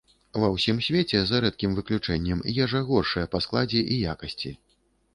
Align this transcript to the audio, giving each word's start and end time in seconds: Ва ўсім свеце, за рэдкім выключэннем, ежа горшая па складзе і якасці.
Ва 0.43 0.47
ўсім 0.53 0.79
свеце, 0.85 1.19
за 1.33 1.41
рэдкім 1.45 1.77
выключэннем, 1.81 2.43
ежа 2.65 2.85
горшая 2.91 3.25
па 3.37 3.45
складзе 3.49 3.87
і 3.93 4.03
якасці. 4.19 4.51